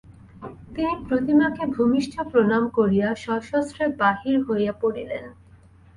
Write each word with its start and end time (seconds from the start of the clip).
তিনি 0.73 0.93
প্রতিমাকে 1.07 1.63
ভূমিষ্ঠ 1.75 2.13
প্রণাম 2.31 2.63
করিয়া 2.69 3.09
সশস্ত্রে 3.15 3.85
বাহির 4.01 4.35
হইয়া 4.47 4.73
পড়িলেন। 4.81 5.23